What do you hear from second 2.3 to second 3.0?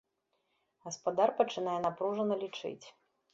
лічыць.